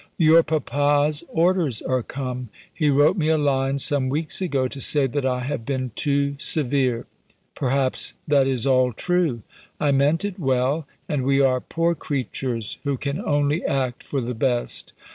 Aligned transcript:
"Your 0.17 0.41
papa's 0.41 1.23
orders 1.27 1.79
are 1.83 2.01
come. 2.01 2.49
He 2.73 2.89
wrote 2.89 3.17
me 3.17 3.27
a 3.29 3.37
line 3.37 3.77
some 3.77 4.09
weeks 4.09 4.41
ago, 4.41 4.67
to 4.67 4.81
say 4.81 5.05
that 5.05 5.27
I 5.27 5.41
have 5.41 5.63
been 5.63 5.91
too 5.93 6.37
severe. 6.39 7.05
Perhaps 7.53 8.15
that 8.27 8.47
is 8.47 8.65
all 8.65 8.93
true. 8.93 9.43
I 9.79 9.91
meant 9.91 10.25
it 10.25 10.39
well, 10.39 10.87
and 11.07 11.23
we 11.23 11.39
are 11.39 11.61
poor 11.61 11.93
creatures, 11.93 12.79
who 12.83 12.97
can 12.97 13.19
only 13.21 13.63
act 13.63 14.01
for 14.01 14.21
the 14.21 14.33
best. 14.33 14.91